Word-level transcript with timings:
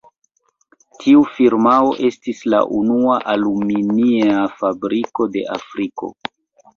Tiu 1.01 1.19
firmao 1.33 1.91
estis 2.07 2.41
la 2.53 2.61
unua 2.77 3.17
aluminia 3.33 4.47
fabriko 4.63 5.29
de 5.37 5.45
Afriko. 5.57 6.11